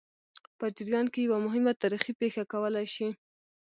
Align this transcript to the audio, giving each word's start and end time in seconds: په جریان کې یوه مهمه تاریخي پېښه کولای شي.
په 0.57 0.65
جریان 0.77 1.07
کې 1.13 1.19
یوه 1.27 1.37
مهمه 1.45 1.71
تاریخي 1.81 2.11
پېښه 2.21 2.43
کولای 2.51 2.87
شي. 2.93 3.07